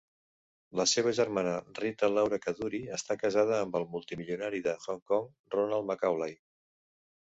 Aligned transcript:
La 0.79 0.85
seva 0.91 1.11
germana 1.17 1.51
Rita 1.79 2.09
Laura 2.13 2.39
Kadoorie 2.45 2.97
està 2.99 3.19
casada 3.25 3.61
amb 3.67 3.77
el 3.81 3.87
multimilionari 3.97 4.63
de 4.69 4.77
Hong 4.87 5.05
Kong 5.13 5.29
Ronald 5.57 5.93
McAulay. 5.93 6.39